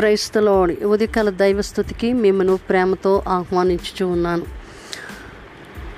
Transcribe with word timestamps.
క్రైస్తలోడి 0.00 0.74
ఉదయకాల 0.84 1.30
దైవస్థుతికి 1.30 2.12
మిమ్మను 2.12 2.56
ప్రేమతో 2.68 3.22
ఆహ్వానించుచూ 3.28 4.08
ఉన్నాను. 4.08 4.44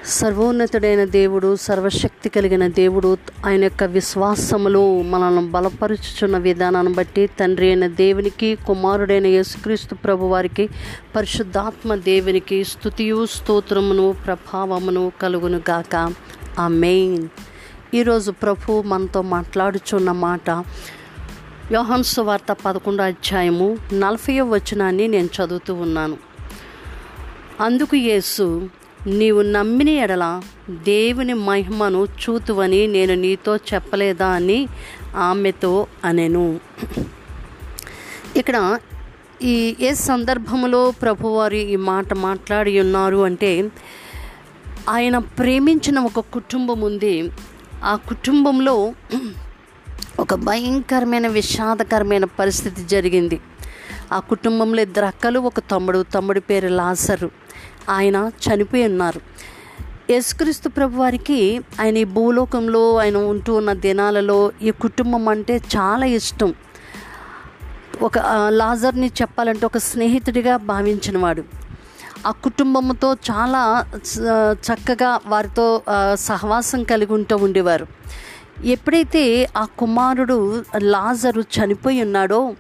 సర్వోన్నతుడైన 0.07 1.05
దేవుడు 1.05 1.57
సర్వశక్తి 1.57 2.29
కలిగిన 2.29 2.67
దేవుడు 2.67 3.19
ఆయన 3.47 3.63
యొక్క 3.65 3.85
విశ్వాసములో 3.85 5.03
మనల్ని 5.03 5.45
బలపరుచుచున్న 5.51 6.39
విధానాన్ని 6.39 6.93
బట్టి 6.93 7.27
తండ్రి 7.41 7.67
అయిన 7.67 7.87
దేవునికి 7.87 8.59
కుమారుడైన 8.67 9.27
యేసుక్రీస్తు 9.27 9.95
ప్రభు 9.95 10.27
వారికి 10.27 10.69
పరిశుద్ధాత్మ 11.17 11.95
దేవునికి 11.95 12.65
స్థుతియు 12.65 13.27
స్తోత్రమును 13.27 14.15
ప్రభావమును 14.27 15.13
కలుగును 15.23 15.61
గాక. 15.71 15.95
ఆ 16.59 16.69
మెయిన్ 16.69 17.29
ఈరోజు 17.95 18.31
ప్రభు 18.31 18.83
మనతో 18.83 19.23
మాట్లాడుచున్న 19.23 20.13
మాట 20.13 20.65
యోహాన్ 21.71 22.21
వార్త 22.21 22.53
పదకొండో 22.53 23.05
అధ్యాయము 23.05 23.79
నలభై 23.93 24.41
వచనాన్ని 24.41 25.09
నేను 25.09 25.27
చదువుతూ 25.27 25.75
ఉన్నాను. 25.75 26.17
అందుకు 27.61 27.97
యేసు 27.97 28.69
నీవు 29.07 29.43
నమ్మిన 29.43 29.89
ఎడల 29.89 30.43
దేవుని 30.71 31.35
మహిమను 31.35 32.05
చూతువని 32.05 32.87
నేను 32.87 33.15
నీతో 33.15 33.57
చెప్పలేదా 33.57 34.29
అని 34.29 34.69
ఆమెతో 35.17 35.87
అనెను. 36.05 36.61
ఇక్కడ 38.37 38.79
ఈ 39.43 39.77
ఏ 39.81 39.93
సందర్భంలో 39.93 40.91
ప్రభువారు 40.91 41.55
ఈ 41.55 41.77
మాట 41.77 42.15
మాట్లాడి 42.15 42.81
ఉన్నారు 42.81 43.25
అంటే 43.25 43.71
ఆయన 44.89 45.19
ప్రేమించిన 45.19 46.01
ఒక 46.01 46.21
కుటుంబం 46.21 46.81
ఉంది. 46.81 47.31
ఆ 47.85 47.97
కుటుంబంలో 47.97 48.93
ఒక 50.19 50.35
భయంకరమైన 50.35 51.29
విషాదకరమైన 51.29 52.25
పరిస్థితి 52.25 52.83
జరిగింది. 52.85 53.41
ఆ 54.13 54.19
కుటుంబంలో 54.21 54.83
ఇద్దరు 54.83 55.05
అక్కలు 55.05 55.39
ఒక 55.41 55.61
తమ్ముడు 55.61 56.05
తమ్ముడి 56.15 56.41
పేరు 56.41 56.69
లాసరు 56.69 57.31
ఆయన 57.91 58.31
చనిపోయి 58.45 58.85
ఉన్నారు. 58.85 59.21
యేసుక్రీస్తు 60.11 60.69
ప్రభు 60.69 60.97
వారికి 60.97 61.61
ఆయన 61.81 61.97
ఈ 61.97 62.05
భూలోకంలో 62.05 62.97
ఆయన 62.97 63.17
ఉంటూ 63.17 63.55
ఉన్న 63.55 63.73
దినాలలో 63.73 64.53
ఈ 64.63 64.71
కుటుంబం 64.71 65.29
అంటే 65.29 65.57
చాలా 65.77 66.07
ఇష్టం. 66.07 66.55
ఒక 68.03 68.19
లాజర్ని 68.49 69.09
చెప్పాలంటే 69.23 69.67
ఒక 69.67 69.79
స్నేహితుడిగా 69.79 70.57
భావించినవాడు. 70.57 71.45
ఆ 72.27 72.31
కుటుంబంతో 72.31 73.15
చాలా 73.15 73.87
చక్కగా 74.53 75.21
వారితో 75.27 75.83
సహవాసం 76.15 76.85
కలిగి 76.85 77.13
ఉంటూ 77.13 77.37
ఉండేవారు. 77.37 77.87
ఎప్పుడైతే 78.65 79.49
ఆ 79.57 79.65
కుమారుడు 79.79 80.65
లాజరు 80.77 81.45
చనిపోయి 81.57 82.03
ఉన్నాడో 82.03 82.55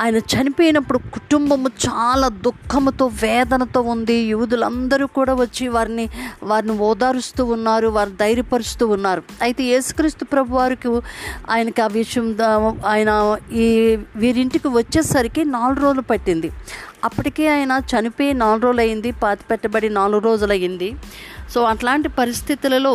ఆయన 0.00 0.16
చనిపోయినప్పుడు 0.16 0.98
కుటుంబము 0.98 1.68
చాలా 1.86 2.28
దుఃఖముతో 2.28 3.06
వేదనతో 3.06 3.80
ఉంది. 3.80 4.14
యూదులందరూ 4.14 5.06
కూడా 5.06 5.34
వచ్చి 5.34 5.68
వారిని 5.68 6.08
వారిని 6.42 6.78
ఓదారుస్తూ 6.78 7.44
ఉన్నారు 7.44 7.88
వారిని 7.88 8.16
ధైర్యపరుస్తూ 8.16 8.86
ఉన్నారు. 8.86 9.22
అయితే 9.42 9.64
యేసుక్రీస్తు 9.64 10.24
ప్రభు 10.24 10.56
వారికి 10.56 10.88
ఆయనకి 11.50 11.82
ఆ 11.82 11.86
విషయం 11.86 12.36
ఆయన 12.86 13.38
ఈ 13.52 13.66
వీరింటికి 14.16 14.68
వచ్చేసరికి 14.68 15.44
నాలుగు 15.44 15.80
రోజులు 15.80 16.02
పట్టింది. 16.02 16.50
అప్పటికే 17.04 17.48
ఆయన 17.48 17.80
చనిపోయి 17.90 18.34
నాలుగు 18.34 18.60
రోజులు 18.60 18.80
అయింది 18.80 19.12
పాతి 19.12 19.44
పెట్టబడి 19.50 19.88
నాలుగు 19.88 20.20
రోజులు 20.20 20.52
అయింది 20.52 20.96
సో 21.48 21.64
అట్లాంటి 21.64 22.08
పరిస్థితులలో 22.18 22.94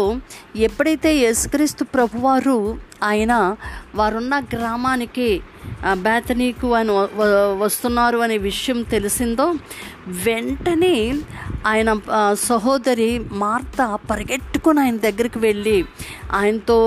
ఎప్పుడైతే 0.61 1.15
యేసుక్రీస్తు 1.15 1.83
ప్రభువారు 1.93 2.57
ఆయన 3.03 3.33
వారున్న 3.95 4.39
గ్రామానికి 4.53 5.29
బేతనీకు 5.97 6.73
ఆయన 6.73 6.91
వ- 6.91 7.29
వస్తున్నారు 7.57 8.17
అనే 8.17 8.37
విషయం 8.41 8.81
తెలిసిందో 8.83 9.45
వెంటనే 10.23 10.93
ఆయన 11.65 11.89
సహోదరి 12.43 13.09
మార్త 13.33 13.79
పరిగెట్టుకుని 14.11 14.79
ఆయన 14.79 14.97
దగ్గరికి 14.97 15.39
వెళ్ళి 15.39 15.75
ఆయనతో 16.31 16.77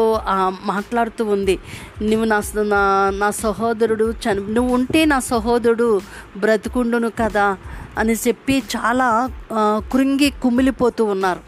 మాట్లాడుతూ 0.65 1.25
ఉంది. 1.27 1.57
నువ్వు 2.03 2.25
నా 2.25 2.39
నా 2.65 2.83
నా 3.15 3.31
సహోదరుడు 3.41 4.15
చని 4.23 4.53
నువ్వు 4.53 4.75
ఉంటే 4.75 5.05
నా 5.05 5.21
సహోదరుడు 5.21 5.89
బ్రతుకుండును 6.37 7.11
కదా 7.21 7.49
అని 7.99 8.13
చెప్పి 8.27 8.63
చాలా 8.75 9.09
కృంగి 9.93 10.31
కుమిలిపోతూ 10.43 11.05
ఉన్నారు. 11.05 11.43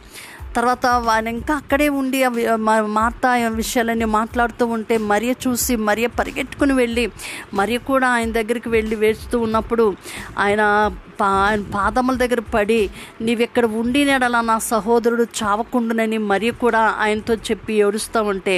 తర్వాత 0.58 0.86
ఆయన 1.08 1.28
ఇంకా 1.34 1.54
అక్కడే 1.54 1.88
ఉండి 1.98 2.20
అవి 2.24 2.44
మార్త 2.92 3.26
విషయాలన్నీ 3.56 4.08
మాట్లాడుతూ 4.12 4.66
ఉంటే 4.76 4.96
మరియ 5.10 5.32
చూసి 5.44 5.74
మరియ 5.88 6.08
పరిగెట్టుకుని 6.18 6.74
వెళ్ళి 6.74 7.04
మరియ 7.54 7.80
కూడా 7.86 8.08
ఆయన 8.08 8.32
దగ్గరికి 8.32 8.70
వెళ్ళి 8.70 8.96
వేస్తూ 8.96 9.38
ఉన్నప్పుడు 9.40 9.86
ఆయన 10.38 10.62
పా 11.20 11.30
పాదముల 11.74 12.16
దగ్గర 12.16 12.40
పడి 12.54 12.80
నీవెక్కడ 13.26 13.66
ఉండినడలా 13.80 14.40
నా 14.50 14.56
సహోదరుడు 14.72 15.24
చావకుండునని 15.40 16.18
మరి 16.30 16.50
కూడా 16.62 16.82
ఆయనతో 17.04 17.34
చెప్పి 17.48 17.74
ఏడుస్తూ 17.86 18.22
ఉంటే 18.22 18.56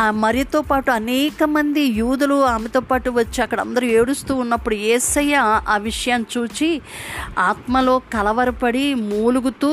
ఆ 0.00 0.02
మరియతో 0.22 0.60
పాటు 0.62 0.90
అనేక 0.90 1.44
మంది 1.56 1.84
యూదులు 2.00 2.38
ఆమెతో 2.54 2.80
పాటు 2.80 3.10
వచ్చి 3.20 3.40
అక్కడ 3.42 3.60
అందరూ 3.60 3.86
ఏడుస్తూ 3.98 4.34
ఉన్నప్పుడు 4.44 4.78
ఏసయ్య 4.94 5.44
ఆ 5.68 5.76
విషయాన్ని 5.88 6.30
చూచి 6.36 6.70
ఆత్మలో 7.50 7.96
కలవరపడి 8.14 8.84
మూలుగుతూ 9.12 9.70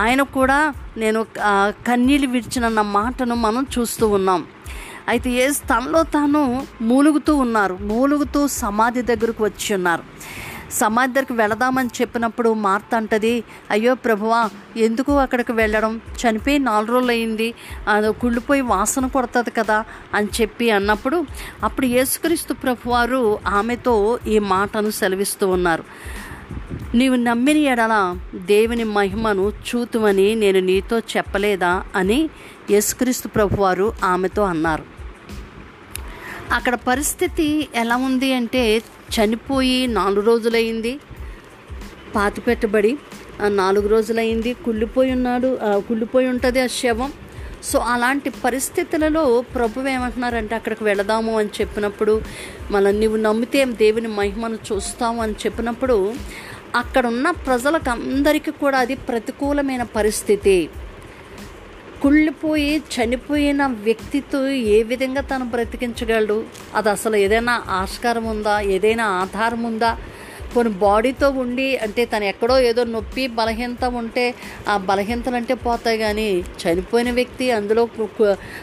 ఆయన 0.00 0.22
కూడా 0.38 0.58
నేను 0.96 1.20
కన్నీళ్ళు 1.86 2.28
విడిచినన్న 2.30 2.80
మాటను 2.98 3.34
మనం 3.46 3.62
చూస్తూ 3.74 4.06
ఉన్నాం. 4.18 4.42
అయితే 5.08 5.28
ఏ 5.42 5.46
తనలో 5.70 6.00
తాను 6.16 6.40
మూలుగుతూ 6.90 7.32
ఉన్నారు 7.44 7.74
మూలుగుతూ 7.82 8.40
సమాధి 8.60 9.02
దగ్గరకు 9.02 9.42
వచ్చి 9.44 9.70
ఉన్నారు. 9.74 10.04
సమాధి 10.72 11.12
దగ్గరికి 11.12 11.32
వెళదామని 11.32 11.88
చెప్పినప్పుడు 12.00 12.52
మార్త 12.52 12.94
అంటది 12.94 13.44
అయ్యో 13.70 13.94
ప్రభువా 13.94 14.50
ఎందుకు 14.76 15.18
అక్కడికి 15.18 15.52
వెళ్ళడం? 15.52 15.96
చనిపోయి 15.96 16.58
నాలుగు 16.58 16.92
రోజులు 16.92 17.10
అయింది 17.10 17.54
అది 17.88 18.12
కుళ్ళిపోయి 18.12 18.60
వాసన 18.60 19.06
కొడుతుంది 19.06 19.50
కదా 19.50 19.84
అని 20.14 20.28
చెప్పి 20.40 20.70
అన్నప్పుడు 20.70 21.26
అప్పుడు 21.62 21.86
యేసుక్రీస్తు 21.86 22.52
ప్రభువారు 22.54 23.38
ఆమెతో 23.46 24.18
ఈ 24.26 24.38
మాటను 24.38 24.90
సెలవిస్తూ 24.90 25.48
ఉన్నారు. 25.48 25.84
నీవు 26.94 27.14
నమ్మిన 27.14 27.56
ఎడల 27.56 28.16
దేవుని 28.34 28.84
మహిమను 28.84 29.52
చూతుమని 29.58 30.34
నేను 30.34 30.60
నీతో 30.60 30.98
చెప్పలేదా? 30.98 31.84
అని 31.96 32.30
యేసుక్రీస్తు 32.70 33.28
ప్రభువారు 33.28 33.92
ఆమెతో 34.04 34.42
అన్నారు. 34.42 34.82
అక్కడ 36.52 36.74
పరిస్థితి 36.74 37.68
ఎలా 37.74 37.96
ఉంది 37.96 38.34
అంటే 38.34 38.82
చనిపోయి 39.14 39.80
నాలుగు 39.98 40.24
రోజులైంది 40.30 40.92
పాతి 42.14 42.40
పెట్టబడి 42.46 42.92
నాలుగు 43.60 43.88
రోజులైంది 43.92 44.50
కుళ్ళిపోయి 44.64 45.10
ఉన్నాడు 45.16 45.50
కుళ్ళిపోయి 45.88 46.26
ఉంటుంది 46.32 46.60
ఆ 46.64 46.68
శవం. 46.80 47.10
సో 47.68 47.78
అలాంటి 47.92 48.28
పరిస్థితులలో 48.44 49.24
ప్రభు 49.54 49.84
ఏమంటున్నారంటే 49.94 50.54
అక్కడికి 50.58 50.84
వెళదాము 50.88 51.32
అని 51.40 51.50
చెప్పినప్పుడు 51.58 52.14
మళ్ళీ 52.74 52.92
నీవు 53.00 53.18
నమ్మితే 53.26 53.60
దేవుని 53.82 54.10
మహిమను 54.18 54.58
చూస్తాము 54.68 55.20
అని 55.24 55.36
చెప్పినప్పుడు 55.44 55.96
అక్కడ 56.80 57.04
ఉన్న 57.12 57.28
ప్రజలకు 57.46 57.90
అందరికీ 57.94 58.52
కూడా 58.62 58.78
అది 58.84 58.94
ప్రతికూలమైన 59.08 59.84
పరిస్థితి. 59.96 60.56
కుళ్ళిపోయి 62.02 62.82
చనిపోయిన 62.94 63.66
వ్యక్తితో 63.66 64.48
ఏ 64.48 64.82
విధంగా 64.82 65.20
తను 65.20 65.44
బ్రతికించగలడు? 65.44 66.44
అది 66.74 66.90
అసలు 66.90 67.16
ఏదైనా 67.16 67.64
ఆస్కారం 67.68 68.24
ఉందా? 68.24 68.60
ఏదైనా 68.60 69.04
ఆధారం 69.04 69.62
ఉందా? 69.62 69.98
కొన్ని 70.54 70.72
బాడీతో 70.72 71.30
ఉండి 71.30 71.76
అంటే 71.76 72.04
తను 72.04 72.24
ఎక్కడో 72.24 72.58
ఏదో 72.58 72.84
నొప్పి 72.84 73.26
బలహీనత 73.26 73.84
ఉంటే 73.84 74.34
ఆ 74.68 74.76
బలహీనతలు 74.76 75.36
అంటే 75.36 75.54
పోతాయి 75.54 75.98
కానీ 75.98 76.44
చనిపోయిన 76.62 77.10
వ్యక్తి 77.10 77.50
అందులో 77.50 77.88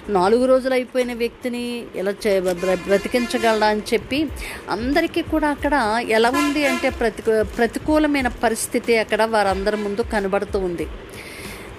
నాలుగు 0.10 0.46
రోజులు 0.46 0.74
అయిపోయిన 0.74 1.14
వ్యక్తిని 1.14 1.84
ఇలా 1.96 2.14
చే 2.28 2.40
బ్ర- 2.40 2.76
బ్రతికించగలడా 2.76 3.68
అని 3.68 3.82
చెప్పి 3.94 4.28
అందరికీ 4.70 5.22
కూడా 5.22 5.48
అక్కడ 5.50 5.76
ఎలా 6.10 6.30
ఉంది 6.30 6.66
అంటే 6.66 6.90
ప్రతి 6.90 7.22
ప్రతికూలమైన 7.58 8.28
పరిస్థితి 8.28 8.98
అక్కడ 8.98 9.24
వారందరి 9.26 9.78
ముందు 9.78 10.02
కనబడుతూ 10.14 10.60
ఉంది. 10.60 10.88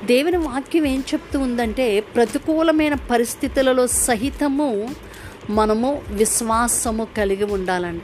దేవుని 0.05 0.37
వాక్యం 0.37 0.87
ఏం 0.87 1.00
చెప్తూ 1.00 1.38
ఉందంటే 1.38 2.00
ప్రతికూలమైన 2.00 2.94
పరిస్థితులలో 2.94 3.87
సహితము 3.87 4.88
మనము 5.50 6.02
విశ్వాసము 6.08 7.08
కలిగి 7.17 7.44
ఉండాలంట. 7.44 8.02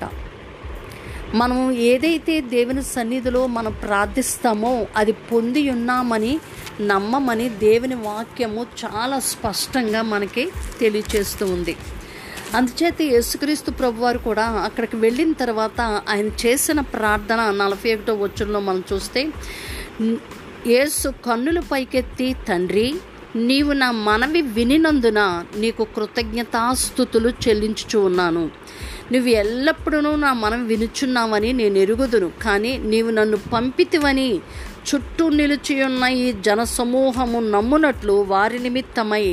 మనము 1.34 1.72
ఏదైతే 1.72 2.40
దేవుని 2.40 2.82
సన్నిధిలో 2.82 3.46
మనం 3.46 3.72
ప్రార్థిస్తామో 3.72 4.86
అది 4.96 5.12
పొంది 5.12 5.70
ఉన్నామని 5.70 6.40
నమ్మమని 6.80 7.48
దేవుని 7.48 7.94
వాక్యము 7.94 8.66
చాలా 8.84 9.18
స్పష్టంగా 9.18 10.02
మనకి 10.02 10.50
తెలియచేస్తూ 10.80 11.46
ఉంది. 11.46 11.76
అందుచేత 12.54 13.02
యేసుక్రీస్తు 13.02 13.70
ప్రభువారు 13.70 14.18
కూడా 14.18 14.44
అక్కడికి 14.44 14.96
వెళ్ళిన 14.96 15.32
తర్వాత 15.32 15.80
ఆయన 16.08 16.26
చేసిన 16.26 16.80
ప్రార్థన 16.80 17.36
నలభై 17.36 17.94
ఒకటో 17.94 18.14
వచ్చంలో 18.14 18.60
మనం 18.60 18.84
చూస్తే 18.92 19.26
యేసు 20.66 21.08
కన్నులు 21.26 21.60
పైకెత్తి 21.72 22.36
తండ్రి 22.48 22.86
నీవు 23.48 23.72
నా 23.72 23.88
మనవి 24.06 24.40
వినినందున 24.56 25.20
నీకు 25.56 25.84
కృతజ్ఞతాస్థుతులు 25.96 27.30
చెల్లించుచు 27.44 27.98
ఉన్నాను. 27.98 28.44
నువ్వు 29.12 29.30
ఎల్లప్పుడూ 29.42 29.98
నా 30.16 30.30
మనం 30.32 30.66
వినుచున్నావని 30.66 31.50
నేను 31.52 31.78
ఎరుగుదును. 31.78 32.30
కానీ 32.42 32.72
నీవు 32.78 33.10
నన్ను 33.10 33.38
పంపితివని 33.52 34.30
చుట్టూ 34.88 35.28
నిలిచి 35.28 35.76
ఉన్న 35.84 36.04
ఈ 36.22 36.26
జనసమూహము 36.46 37.40
నమ్మునట్లు 37.50 38.16
వారి 38.28 38.58
నిమిత్తమై 38.58 39.26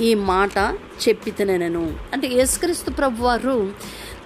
ఈ 0.00 0.10
మాట 0.14 0.58
చెప్పితేనే 1.02 1.56
నేను 1.56 1.84
అంటే 2.12 2.26
యేసుక్రీస్తు 2.28 2.90
ప్రభువారు 2.90 3.56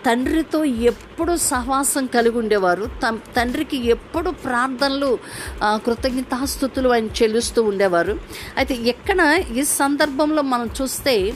తండ్రితో 0.07 0.65
ఎప్పుడు 0.65 1.37
సహవాసం 1.37 2.07
కలిగి 2.07 2.39
ఉండేవారు. 2.39 2.91
తం- 3.03 3.35
తండ్రికి 3.37 3.87
ఎప్పుడు 3.87 4.31
ప్రార్థనలు 4.31 5.19
కృతజ్ఞతాస్థుతులు 5.65 6.89
ఆయన 6.89 7.07
చెల్లిస్తూ 7.07 7.63
ఉండేవారు. 7.63 8.21
అయితే 8.57 8.75
ఎక్కడ 8.75 9.43
ఈ 9.57 9.63
సందర్భంలో 9.65 10.43
మనం 10.43 10.71
చూస్తే 10.83 11.35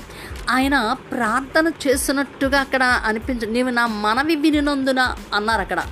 ఆయన 0.51 0.97
ప్రార్థన 1.11 1.73
చేసినట్టుగా 1.87 2.61
అక్కడ 2.61 2.83
అనిపించ 2.83 3.51
నీవు 3.51 3.71
నా 3.71 3.87
మనవి 3.87 4.37
వినినందున 4.37 5.15
అన్నారు 5.35 5.61
అక్కడ. 5.61 5.83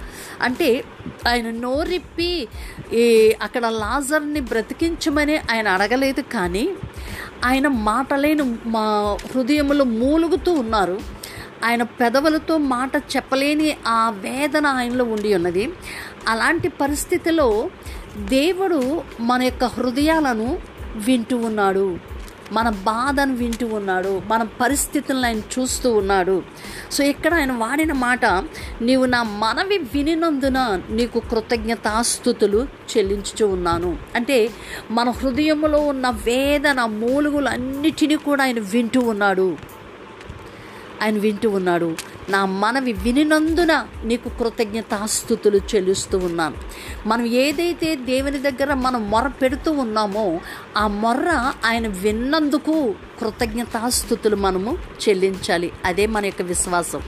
అంటే 0.42 0.84
ఆయన 1.28 1.50
నోరిప్పి 1.50 2.48
ఈ 2.92 3.36
అక్కడ 3.42 3.66
లాజర్ని 3.66 4.40
బ్రతికించమని 4.40 5.36
ఆయన 5.36 5.68
అడగలేదు 5.68 6.20
కానీ 6.20 6.68
ఆయన 7.44 7.68
మాటలేని 7.68 8.42
మా 8.66 9.16
హృదయంలో 9.34 9.84
మూలుగుతూ 9.84 10.52
ఉన్నారు. 10.52 11.15
ఆయన 11.64 11.82
పెదవులతో 11.82 12.56
మాట 12.56 12.96
చెప్పలేని 12.96 13.76
ఆ 13.86 14.10
వేదన 14.10 14.66
ఆయనలో 14.66 15.04
ఉండి 15.04 15.34
ఉన్నది. 15.34 15.72
అలాంటి 16.28 16.68
పరిస్థితిలో 16.68 17.70
దేవుడు 18.16 19.02
మన 19.20 19.42
యొక్క 19.42 19.64
హృదయాలను 19.64 20.58
వింటూ 20.96 21.36
ఉన్నాడు. 21.36 21.98
మన 22.52 22.68
బాధను 22.68 23.34
వింటూ 23.34 23.66
ఉన్నాడు. 23.66 24.22
మన 24.26 24.42
పరిస్థితులను 24.42 25.26
ఆయన 25.26 25.38
చూస్తూ 25.38 25.94
ఉన్నాడు. 25.94 26.42
సో 26.92 27.04
ఇక్కడ 27.04 27.34
ఆయన 27.34 27.52
వాడిన 27.52 27.92
మాట 27.92 28.24
నీవు 28.80 29.04
నా 29.04 29.22
మనవి 29.22 29.78
వినినందున 29.78 30.80
నీకు 30.90 31.20
కృతజ్ఞతాస్థుతులు 31.20 32.66
చెల్లించుతూ 32.96 33.48
ఉన్నాను. 33.48 33.98
అంటే 34.14 34.50
మన 34.90 35.10
హృదయంలో 35.10 35.78
ఉన్న 35.78 36.10
వేదన 36.10 36.84
మూలుగులు 36.84 37.48
అన్నిటినీ 37.48 38.16
కూడా 38.16 38.44
ఆయన 38.44 38.60
వింటూ 38.60 39.00
ఉన్నాడు. 39.00 39.56
ఆయన 41.02 41.18
వింటూ 41.18 41.50
ఉన్నాడు. 41.50 41.96
నా 42.28 42.44
మనవి 42.44 42.92
వినినందున 42.92 43.86
నీకు 44.04 44.28
కృతజ్ఞతాస్థుతులు 44.28 45.56
చెల్లిస్తూ 45.56 46.18
ఉన్నాను. 46.18 46.54
మనం 47.06 47.24
ఏదైతే 47.24 47.94
దేవుని 47.94 48.38
దగ్గర 48.38 48.74
మనం 48.74 49.10
మొర 49.10 49.28
పెడుతూ 49.28 49.72
ఉన్నామో 49.72 50.40
ఆ 50.76 50.86
మొర్ర 50.86 51.52
ఆయన 51.64 51.88
విన్నందుకు 51.88 52.94
కృతజ్ఞతాస్థుతులు 53.20 54.36
మనము 54.36 54.78
చెల్లించాలి. 55.08 55.72
అదే 55.84 56.06
మన 56.06 56.26
యొక్క 56.26 56.42
విశ్వాసం. 56.42 57.00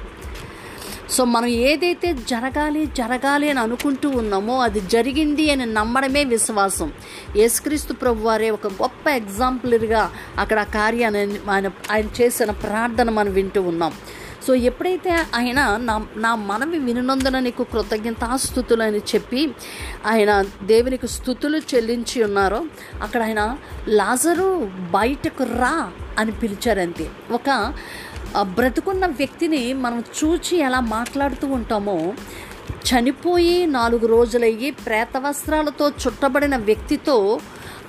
సో 1.15 1.25
మనం 1.25 1.47
ఏదైతే 1.47 2.09
జరగాలి 2.29 2.87
జరగాలి 2.87 3.51
అని 3.51 3.61
అనుకుంటూ 3.61 4.09
ఉన్నామో 4.11 4.61
అది 4.61 4.81
జరిగింది 4.81 5.51
అని 5.51 5.67
నమ్మడమే 5.67 6.25
విశ్వాసం. 6.25 6.93
యేసుక్రీస్తు 7.37 7.93
ప్రభు 7.93 8.27
వారే 8.27 8.51
ఒక 8.51 8.67
గొప్ప 8.67 9.09
ఎగ్జాంపులర్గా 9.09 10.13
అక్కడ 10.39 10.63
కార్యాన్ని 10.63 11.39
ఆయన 11.51 11.71
ఆయన 11.91 12.09
చేసిన 12.21 12.51
ప్రార్థన 12.51 13.11
మనం 13.11 13.33
వింటూ 13.33 13.63
ఉన్నాం. 13.63 13.93
సో 14.47 14.55
ఎప్పుడైతే 14.55 15.11
ఆయన 15.11 15.61
నా 15.77 15.95
నా 16.17 16.35
మనవి 16.35 16.79
వినునందున 16.79 17.39
నీకు 17.39 17.63
కృతజ్ఞతాస్థుతులు 17.63 18.83
అని 18.83 18.99
చెప్పి 18.99 19.41
ఆయన 20.07 20.45
దేవునికి 20.63 21.09
స్థుతులు 21.09 21.59
చెల్లించి 21.75 22.23
ఉన్నారో 22.25 22.61
అక్కడ 23.03 23.23
ఆయన 23.23 23.57
లాజరు 23.89 24.71
బయటకు 24.91 25.43
రా 25.43 25.91
అని 26.19 26.33
పిలిచారంతే. 26.33 27.09
ఒక 27.33 27.49
బ్రతుకున్న 28.43 29.07
వ్యక్తిని 29.07 29.73
మనం 29.73 30.05
చూచి 30.25 30.57
ఎలా 30.57 30.81
మాట్లాడుతూ 30.81 31.47
ఉంటామో 31.47 32.15
చనిపోయి 32.71 33.67
నాలుగు 33.67 34.07
రోజులయ్యి 34.07 34.71
ప్రేత 34.71 35.17
వస్త్రాలతో 35.17 35.89
చుట్టబడిన 35.89 36.57
వ్యక్తితో 36.57 37.41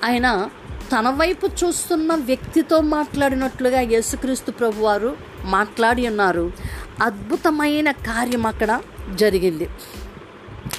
ఆయన 0.03 0.49
తన 0.91 1.09
వైపు 1.09 1.47
చూస్తున్న 1.47 2.15
వ్యక్తితో 2.15 2.81
మాట్లాడినట్లుగా 2.81 3.79
యేసుక్రీస్తు 3.79 4.51
ప్రభువారు 4.51 5.17
మాట్లాడి 5.43 6.07
ఉన్నారు. 6.07 6.51
అద్భుతమైన 7.01 7.91
కార్యం 7.91 8.45
అక్కడ 8.45 8.81
జరిగింది. 9.15 9.69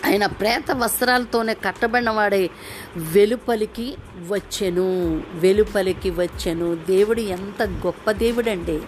ఆయన 0.06 0.26
ప్రేత 0.26 0.72
వస్త్రాలతోనే 0.72 1.54
కట్టబడిన 1.54 2.10
వాడే 2.10 2.50
వెలుపలికి 2.96 3.96
వచ్చెను 4.28 5.22
వెలుపలికి 5.34 6.10
వచ్చెను. 6.10 6.74
దేవుడు 6.74 7.20
ఎంత 7.20 7.62
గొప్ప 7.62 8.10
దేవుడండి. 8.10 8.80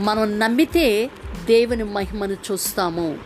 మనం 0.00 0.38
నమ్మితే 0.38 1.10
దేవుని 1.46 1.84
మహిమను 1.84 2.32
చూస్తాము. 2.32 3.18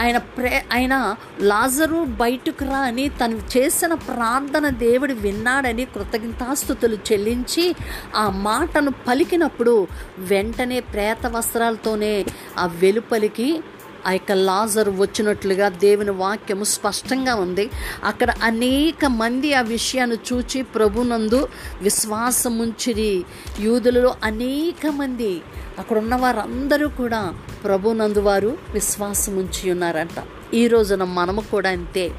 ఆయన 0.00 0.18
ప్రే 0.18 0.64
ఆయన 0.72 1.16
లాజరు 1.40 2.04
బయటకు 2.04 2.64
రా 2.64 2.78
అని 2.78 3.08
తను 3.08 3.40
చేసిన 3.56 3.94
ప్రార్థన 3.94 4.68
దేవుడు 4.68 5.12
విన్నాడని 5.12 5.84
కృతజ్ఞతాస్థుతులు 5.84 6.94
చెల్లించి 6.94 7.74
ఆ 8.16 8.30
మాటను 8.30 8.90
పలికినప్పుడు 8.90 9.86
వెంటనే 10.18 10.80
ప్రేత 10.80 11.26
వస్త్రాలతోనే 11.26 12.26
ఆ 12.58 12.66
వెలుపలికి 12.66 13.62
ఆ 14.06 14.12
యొక్క 14.12 14.32
లాజరు 14.32 14.90
వచ్చినట్లుగా 14.90 15.68
దేవుని 15.68 16.10
వాక్యము 16.10 16.64
స్పష్టంగా 16.64 17.34
ఉంది. 17.34 17.70
అక్కడ 18.04 18.34
అనేక 18.42 19.04
మంది 19.04 19.54
ఆ 19.54 19.60
విషయాన్ని 19.60 20.16
చూచి 20.32 20.62
ప్రభునందు 20.62 21.48
విశ్వాసముంచిరి. 21.82 23.24
యూదులలో 23.60 24.14
అనేక 24.24 24.86
మంది 24.86 25.42
అక్కడ 25.78 25.98
ఉన్న 25.98 26.14
వారందరూ 26.14 26.88
కూడా 26.88 27.34
ప్రభునందు 27.64 28.18
వారు 28.18 28.58
విశ్వాసముంచి 28.72 29.70
ఉన్నారంట 29.70 30.24
ఈ 30.54 30.66
రోజున 30.66 31.04
మనము 31.04 31.40
కూడా 31.40 31.70
అంతే. 31.70 32.12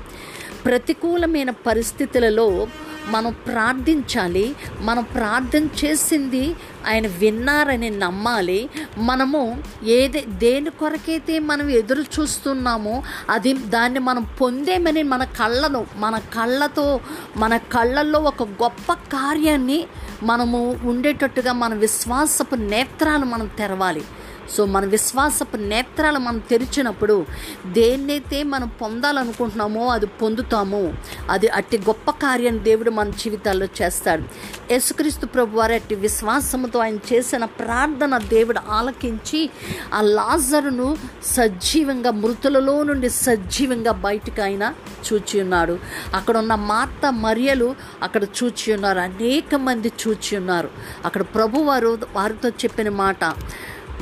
ప్రతికూలమైన 0.66 1.50
పరిస్థితులలో 1.50 2.68
మనం 3.08 3.34
ప్రార్థించాలి 3.48 4.56
మనం 4.80 5.04
ప్రార్థన 5.04 5.68
చేసింది 5.86 6.56
ఆయన 6.88 7.08
విన్నారని 7.08 7.90
నమ్మాలి. 7.90 8.70
మనము 8.98 9.42
ఏది 9.84 10.22
దేని 10.22 10.70
కొరకైతే 10.70 11.40
మనం 11.40 11.70
ఎదురు 11.70 12.02
చూస్తున్నామో 12.02 13.04
అది 13.30 13.54
దాన్ని 13.54 14.00
మనం 14.00 14.24
పొందేమని 14.42 15.04
మన 15.04 15.24
కళ్ళను 15.24 15.86
మన 15.96 16.18
కళ్ళతో 16.18 17.00
మన 17.38 17.58
కళ్ళల్లో 17.58 18.20
ఒక 18.20 18.44
గొప్ప 18.44 18.94
కార్యాన్ని 18.94 19.80
మనము 20.24 20.78
ఉండేటట్టుగా 20.84 21.54
మన 21.54 21.74
విశ్వాసపు 21.74 22.56
నేత్రాలు 22.56 23.26
మనం 23.26 23.50
తెరవాలి. 23.60 24.04
సో 24.52 24.66
మన 24.66 24.86
విశ్వాసపు 24.86 25.58
నేత్రాలు 25.58 26.20
మనం 26.20 26.40
తెరిచినప్పుడు 26.40 27.26
దేన్నైతే 27.66 28.44
మనం 28.44 28.68
పొందాలనుకుంటున్నామో 28.68 29.88
అది 29.88 30.06
పొందుతాము 30.06 30.94
అది 31.30 31.48
అట్టి 31.48 31.78
గొప్ప 31.78 32.12
కార్యాన్ని 32.12 32.64
దేవుడు 32.64 32.92
మన 32.92 33.10
జీవితాల్లో 33.10 33.68
చేస్తాడు. 33.82 34.24
యేసుక్రీస్తు 34.72 35.26
ప్రభు 35.26 35.58
వారి 35.58 35.74
అట్టి 35.74 35.96
విశ్వాసముతో 35.96 36.80
ఆయన 36.80 36.96
చేసిన 36.96 37.46
ప్రార్థన 37.46 38.18
దేవుడు 38.18 38.60
ఆలకించి 38.70 39.50
ఆ 39.94 40.02
లాజరును 40.02 40.98
సజీవంగా 41.24 42.12
మృతులలో 42.12 42.84
నుండి 42.84 43.10
సజీవంగా 43.10 43.92
బయటకు 43.92 44.42
ఆయన 44.42 44.74
చూచి 45.14 45.42
ఉన్నాడు. 45.42 45.80
అక్కడ 46.16 46.38
ఉన్న 46.38 46.56
మాత 46.56 47.14
మరియలు 47.14 47.76
అక్కడ 48.04 48.24
చూచి 48.24 48.74
ఉన్నారు. 48.74 49.00
అనేక 49.00 49.56
మంది 49.56 49.92
చూచి 50.08 50.38
ఉన్నారు. 50.38 50.70
అక్కడ 51.06 51.22
ప్రభువారు 51.22 51.98
వారితో 52.14 52.50
చెప్పిన 52.50 52.90
మాట 52.90 53.24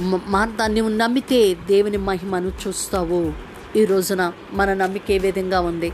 మార్గాన్ని 0.01 0.97
నమ్మితే 0.97 1.53
దేవుని 1.53 1.97
మహిమను 1.97 2.51
చూస్తావు. 2.67 3.33
ఈ 3.75 3.85
రోజున 3.85 4.31
మన 4.53 4.73
నమ్మిక 4.73 5.11
ఏ 5.11 5.17
విధంగా 5.17 5.59
ఉంది? 5.59 5.91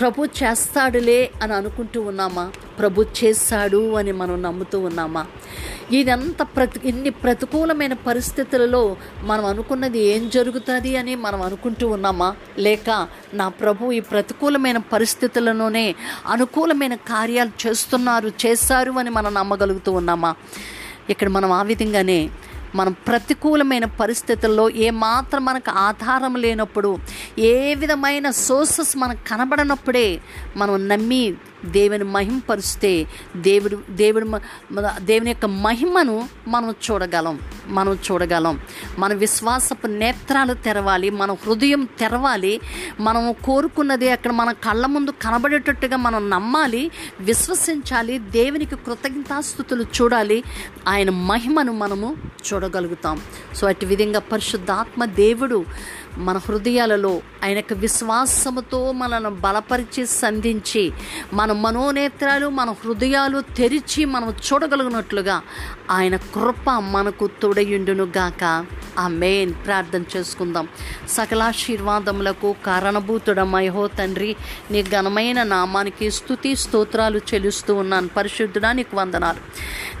ప్రభు 0.00 0.24
చేస్తాడులే 0.24 1.30
అని 1.42 1.52
అనుకుంటూ 1.52 2.00
ఉన్నామా? 2.00 2.50
ప్రభు 2.78 3.04
చేస్తాడు 3.24 3.94
అని 3.94 4.12
మనం 4.12 4.42
నమ్ముతూ 4.42 4.80
ఉన్నామా? 4.80 5.26
ఇదంతా 5.92 6.44
ప్రతి 6.44 6.88
ఇన్ని 6.88 7.10
ప్రతికూలమైన 7.10 7.92
పరిస్థితులలో 7.92 8.96
మనం 9.22 9.44
అనుకున్నది 9.44 9.98
ఏం 9.98 10.28
జరుగుతుంది 10.28 10.96
అని 10.96 11.14
మనం 11.14 11.42
అనుకుంటూ 11.42 11.88
ఉన్నామా? 11.88 12.36
లేక 12.58 13.08
నా 13.34 13.48
ప్రభు 13.48 13.92
ఈ 13.92 14.00
ప్రతికూలమైన 14.00 14.78
పరిస్థితులలోనే 14.78 15.94
అనుకూలమైన 16.26 16.94
కార్యాలు 16.94 17.68
చేస్తున్నారు 17.68 18.32
చేస్తారు 18.46 18.92
అని 18.92 19.10
మనం 19.10 19.34
నమ్మగలుగుతూ 19.34 19.92
ఉన్నామా? 19.92 20.34
ఇక్కడ 21.10 21.28
మనం 21.28 21.52
ఆ 21.52 21.62
విధంగానే 21.62 22.30
మనం 22.74 22.92
ప్రతికూలమైన 23.06 23.84
పరిస్థితుల్లో 23.84 24.68
ఏమాత్రం 24.70 25.44
మనకు 25.44 25.70
ఆధారం 25.70 26.34
లేనప్పుడు 26.34 26.98
ఏ 27.38 27.74
విధమైన 27.74 28.30
సోర్సెస్ 28.30 28.96
మనకు 28.96 29.28
కనబడనప్పుడే 29.28 30.20
మనం 30.56 30.88
నమ్మి 30.88 31.24
దేవుని 31.64 32.04
మహింపరిస్తే 32.04 33.06
దేవుడు 33.36 33.78
దేవుడు 33.90 34.40
దేవుని 34.98 35.30
యొక్క 35.30 35.46
మహిమను 35.46 36.28
మనం 36.48 36.74
చూడగలం 36.90 37.38
మనం 37.66 37.98
చూడగలం. 38.10 38.60
మన 38.98 39.12
విశ్వాసపు 39.12 39.86
నేత్రాలు 39.86 40.54
తెరవాలి 40.54 41.10
మన 41.10 41.32
హృదయం 41.32 41.88
తెరవాలి 41.98 42.60
మనం 43.00 43.34
కోరుకున్నది 43.44 44.10
అక్కడ 44.10 44.30
మన 44.30 44.52
కళ్ళ 44.52 44.86
ముందు 44.86 45.10
కనబడేటట్టుగా 45.10 45.96
మనం 45.96 46.30
నమ్మాలి 46.30 46.90
విశ్వసించాలి 47.20 48.18
దేవునికి 48.18 48.76
కృతజ్ఞతాస్థుతులు 48.76 49.82
చూడాలి 49.82 50.44
ఆయన 50.88 51.10
మహిమను 51.10 51.72
మనము 51.72 52.16
చూడగలుగుతాం. 52.52 53.20
సో 53.54 53.68
అటు 53.68 53.86
విధంగా 53.86 54.18
పరిశుద్ధాత్మ 54.18 55.04
దేవుడు 55.04 55.64
మన 56.16 56.36
హృదయాలలో 56.36 57.20
ఆయన 57.44 57.56
యొక్క 57.56 57.72
విశ్వాసముతో 57.72 58.92
మనను 58.92 59.30
బలపరిచి 59.30 60.06
సంధించి 60.06 60.92
మన 61.32 61.52
మనోనేత్రాలు 61.52 62.48
మన 62.48 62.70
హృదయాలు 62.70 63.40
తెరిచి 63.40 64.04
మనం 64.04 64.30
చూడగలిగినట్లుగా 64.30 65.42
ఆయన 65.90 66.16
కృప 66.16 66.70
మనకు 66.70 67.30
తొడయుండును 67.42 68.04
గాక. 68.04 68.66
ఆ 68.98 69.08
మెయిన్ 69.08 69.54
ప్రార్థన 69.66 70.02
చేసుకుందాం. 70.16 70.68
సకలాశీర్వాదములకు 71.08 72.54
కారణభూతుడమయహో 72.66 73.86
తండ్రి 73.86 74.36
నీ 74.70 74.82
ఘనమైన 74.82 75.42
నామానికి 75.42 76.10
స్తుతి 76.10 76.56
స్తోత్రాలు 76.56 77.20
చెల్లిస్తూ 77.34 77.74
ఉన్నాను. 77.74 78.08
పరిశుద్ధుడా 78.08 78.72
నీకు 78.72 78.96
వందనాలు. 78.96 79.38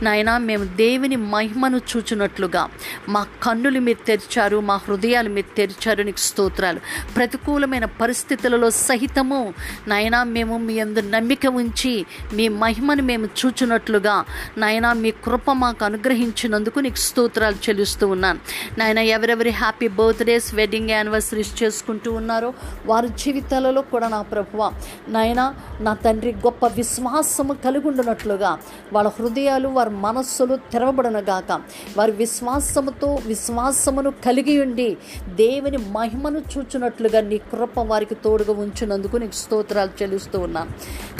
నాయన 0.04 0.36
మేము 0.38 0.64
దేవుని 0.64 1.16
మహిమను 1.16 1.80
చూచినట్లుగా 1.96 2.68
మా 3.08 3.26
కన్నులు 3.42 3.80
మీరు 3.80 4.04
తెరిచారు 4.06 4.60
మా 4.60 4.76
హృదయాలు 4.76 5.28
మీరు 5.28 5.54
తెరిచారు. 5.56 5.97
నీకు 6.04 6.18
స్తోత్రాలు. 6.18 6.80
ప్రతికూలమైన 7.16 7.84
పరిస్థితులలో 7.84 8.70
సహితము 8.70 9.54
నాయనా 9.88 10.24
మేము 10.24 10.58
మీ 10.58 10.80
అందు 10.80 11.00
నమ్మిక 11.00 11.46
ఉంచి 11.46 12.06
మీ 12.32 12.48
మహిమను 12.48 13.02
మేము 13.02 13.28
చూచినట్లుగా 13.38 14.24
నాయనా 14.58 14.92
మీ 14.92 15.10
కృప 15.10 15.50
మాకు 15.52 15.84
అనుగ్రహించినందుకు 15.84 16.80
నీకు 16.80 16.96
స్తోత్రాలు 16.96 17.54
చెల్లిస్తూ 17.68 18.08
ఉన్నాను. 18.08 18.38
నాయన 18.78 18.98
ఎవరెవరి 18.98 19.50
హ్యాపీ 19.50 19.88
బర్త్డేస్ 19.88 20.54
వెడ్డింగ్ 20.54 20.90
యానివర్సరీస్ 20.90 21.62
చేసుకుంటూ 21.62 22.12
ఉన్నారో 22.12 22.54
వారి 22.86 23.08
జీవితాలలో 23.08 23.82
కూడా 23.82 24.08
నా 24.08 24.22
ప్రభువ 24.22 24.72
నాయన 25.08 25.54
నా 25.80 25.94
తండ్రి 25.94 26.32
గొప్ప 26.32 26.66
విశ్వాసము 26.66 27.54
కలిగి 27.64 27.88
ఉండునట్లుగా 27.88 28.58
వాళ్ళ 28.92 29.10
హృదయాలు 29.18 29.68
వారి 29.68 29.90
మనస్సులు 29.90 30.54
తెరవబడనగాక 30.72 31.52
వారి 31.96 32.12
విశ్వాసముతో 32.12 33.18
విశ్వాసమును 33.26 34.12
కలిగి 34.24 34.60
ఉండి 34.60 34.96
దేవుని 35.34 35.78
మహిమను 35.92 36.40
చూచున్నట్లుగా 36.52 37.20
నీ 37.20 37.38
కృప 37.38 37.80
వారికి 37.80 38.14
తోడుగా 38.14 38.52
ఉంచినందుకు 38.52 39.16
నీకు 39.16 39.32
స్తోత్రాలు 39.32 40.02
చెల్లిస్తూ 40.02 40.38
ఉన్నాను 40.38 40.70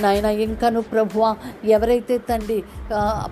నాయన 0.03 0.25
ఇంకాను 0.27 0.81
ప్రభువ 0.81 1.37
ఎవరైతే 1.69 2.19
తండ్రి 2.19 2.59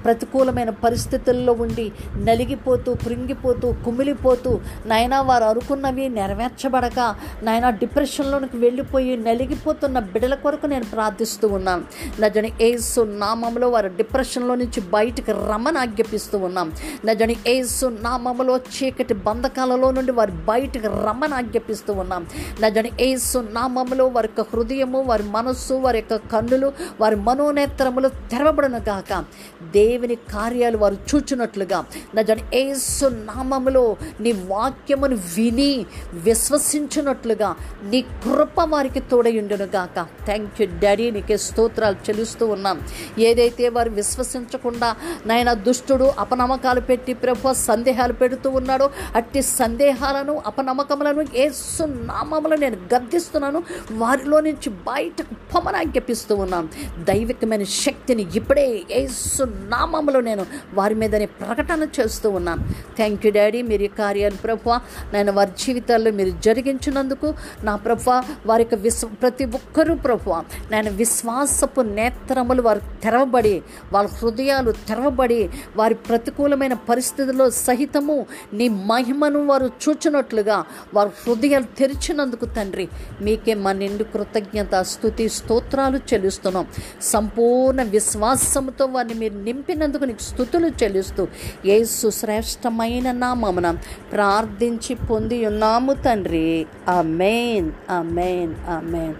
ప్రతికూలమైన 0.05 0.71
పరిస్థితుల్లో 0.71 1.53
ఉండి 1.53 1.93
నలిగిపోతూ 2.17 2.95
కృంగిపోతూ 2.95 3.73
కుమిలిపోతూ 3.85 4.61
నాయన 4.87 5.17
వారు 5.21 5.45
అనుకున్నవి 5.45 6.09
నెరవేర్చబడక 6.09 7.01
నాయన 7.43 7.71
డిప్రెషన్లోనికి 7.71 8.57
వెళ్ళిపోయి 8.57 9.17
నలిగిపోతున్న 9.17 9.99
బిడ్డల 9.99 10.35
కొరకు 10.35 10.67
నేను 10.67 10.85
ప్రార్థిస్తూ 10.85 11.49
ఉన్నాను 11.49 11.85
నజని 12.21 12.53
ఏసు 12.61 13.01
నామంలో 13.01 13.71
వారు 13.71 13.89
డిప్రెషన్లో 13.89 14.55
నుంచి 14.55 14.81
బయటికి 14.81 15.33
రమ్మని 15.33 15.79
ఆజ్ఞాపిస్తూ 15.79 16.39
ఉన్నాం. 16.39 16.73
నజని 17.05 17.37
ఏసు 17.47 17.87
నామంలో 17.87 18.57
చీకటి 18.57 19.15
బంధకాలలో 19.15 19.91
నుండి 19.91 20.13
వారు 20.13 20.33
బయటికి 20.47 20.87
రమ్మని 20.87 21.26
ఆజ్ఞాపిస్తూ 21.35 21.93
ఉన్నాం. 21.93 22.27
నజని 22.61 22.91
ఏసు 23.01 23.39
నామములు 23.39 24.05
వారి 24.05 24.29
యొక్క 24.37 24.57
హృదయము 24.57 25.03
వారి 25.03 25.23
మనస్సు 25.23 25.75
వారి 25.75 25.99
యొక్క 25.99 26.17
కన్నులు 26.33 26.73
వారి 27.01 27.17
మనోనేత్రములు 27.17 28.09
తెరవబడను 28.09 28.79
గాక. 28.79 29.25
దేవుని 29.63 30.15
కార్యాలు 30.15 30.79
వారు 30.79 30.97
చూచినట్లుగా 31.15 31.85
నజని 32.15 32.43
ఏసు 32.55 33.07
నామములో 33.07 33.97
నీ 34.21 34.33
వాక్యమును 34.33 35.17
విని 35.37 35.87
విశ్వసించినట్లుగా 36.15 37.57
నీ 37.83 38.01
కృప 38.03 38.61
వారికి 38.61 39.01
తోడయుండును 39.01 39.65
గాక. 39.65 40.07
థ్యాంక్ 40.25 40.63
యూ 40.63 40.69
డాడీ 40.83 41.11
నీకే 41.11 41.37
స్తోత్రాలు 41.37 41.95
చెల్లిస్తూ 41.95 42.47
ఉన్నాం. 42.47 42.81
ఏదైతే 43.19 43.69
వారు 43.69 43.91
విశ్వసించకుండా 43.91 44.97
నాయన 45.27 45.53
దుష్టుడు 45.53 46.13
అపనమ్మకాలు 46.19 46.81
పెట్టి 46.81 47.15
ప్రభు 47.15 47.53
సందేహాలు 47.53 48.13
పెడుతూ 48.13 48.51
ఉన్నాడో 48.51 48.91
అట్టి 49.17 49.43
సందేహాలను 49.43 50.43
అపనమ్మకములను 50.47 51.16
ఏసు 51.25 51.83
నామములు 51.83 52.57
నేను 52.57 52.77
గద్దిస్తున్నాను. 52.95 53.63
వారిలో 53.93 54.41
నుంచి 54.41 54.71
బయటకు 54.71 55.35
పొమ్మని 55.55 56.01
ఉన్నాను 56.35 56.69
దైవికమైన 57.05 57.63
శక్తిని 57.63 58.23
ఇప్పుడే 58.23 58.85
ఏసు 58.91 59.43
నామములు 59.45 60.19
నేను 60.19 60.47
వారి 60.75 60.95
మీదనే 60.95 61.27
ప్రకటన 61.27 61.89
చేస్తూ 62.01 62.31
ఉన్నాను 62.31 62.65
థ్యాంక్ 62.97 63.27
యూ 63.27 63.33
డాడీ 63.33 63.63
మీరు 63.63 63.83
ఈ 63.83 63.87
కార్యాలు 63.87 64.37
ప్రభు 64.37 64.71
నేను 65.13 65.33
వారి 65.33 65.51
జీవితాల్లో 65.59 66.11
మీరు 66.11 66.31
జరిగించినందుకు 66.43 67.35
నా 67.65 67.77
ప్రభు 67.77 68.11
వారి 68.47 68.63
యొక్క 68.63 68.75
విశ్వ 68.75 69.09
ప్రతి 69.09 69.45
ఒక్కరూ 69.45 69.95
ప్రభు 69.95 70.35
నేను 70.71 70.91
విశ్వాసపు 70.91 71.81
నేత్రములు 71.81 72.63
వారు 72.63 72.81
తెరవబడి 73.03 73.63
వాళ్ళ 73.93 74.09
హృదయాలు 74.09 74.73
తెరవబడి 74.73 75.51
వారి 75.77 75.95
ప్రతికూలమైన 75.95 76.75
పరిస్థితుల్లో 76.75 77.51
సహితము 77.51 78.27
నీ 78.53 78.69
మహిమను 78.69 79.47
వారు 79.47 79.71
చూచినట్లుగా 79.89 80.65
వారి 80.95 81.06
హృదయాలు 81.07 81.65
తెరిచినందుకు 81.79 82.45
తండ్రి 82.45 82.89
మీకే 83.21 83.55
మా 83.55 83.73
నిండు 83.73 84.05
కృతజ్ఞత 84.05 84.75
స్థుతి 84.83 85.29
స్తోత్రాలు 85.29 85.97
చెల్లిస్తున్నాం. 85.97 86.67
సంపూర్ణ 87.03 87.83
విశ్వాసంతో 87.83 88.87
వారిని 88.87 89.15
మీరు 89.15 89.35
నింపినందుకు 89.35 90.05
నీకు 90.05 90.23
స్థుతులు 90.23 90.67
చెల్లిస్తూ 90.67 91.29
ఏ 91.67 91.85
సుశ్రేష్టమైన 91.85 93.13
నామమున 93.13 93.71
ప్రార్థించి 94.13 94.95
పొంది 94.95 95.47
ఉన్నాము 95.47 95.93
తండ్రి. 95.93 96.67
Amen 96.89 97.73
amen 97.91 98.55
amen 98.69 99.15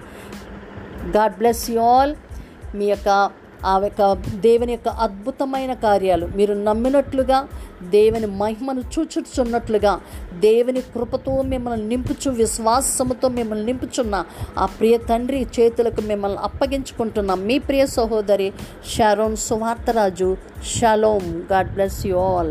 God 1.17 1.37
bless 1.39 1.71
you 1.71 1.81
all. 1.81 2.15
మీ 2.75 2.87
యొక్క 2.87 3.31
ఆ 3.65 3.81
యొక్క 3.83 4.13
దేవుని 4.35 4.73
యొక్క 4.73 4.89
అద్భుతమైన 4.89 5.75
కార్యాలు. 5.75 6.27
మీరు 6.27 6.55
నమ్మినట్లుగా 6.55 7.49
దేవుని 7.91 8.27
మహిమను 8.27 8.81
చూచుచున్నట్లుగా 8.81 10.01
దేవుని 10.41 10.81
కృపతో 10.81 11.43
మిమ్మల్ని 11.43 11.89
నింపుచు 11.89 12.31
విశ్వాసముతో 12.31 13.29
మిమ్మల్ని 13.29 13.67
నింపుచున్న 13.67 14.25
ఆ 14.59 14.67
ప్రియ 14.67 14.99
తండ్రి 14.99 15.47
చేతులకు 15.61 16.01
మిమ్మల్ని 16.01 16.39
అప్పగించుకుంటున్నాం 16.39 17.47
మీ 17.47 17.59
ప్రియ 17.59 17.87
సహోదరి 17.87 18.53
Sharon 18.95 19.37
Suvartharaju. 19.37 20.37
Shalom 20.81 21.53
God 21.53 21.73
bless 21.73 22.07
you 22.07 22.17
all. 22.17 22.51